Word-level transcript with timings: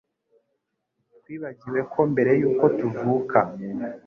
Twibagiwe 1.19 1.79
ko 1.91 1.99
mbere 2.11 2.31
yuko 2.41 2.65
tuvuka 2.77 3.39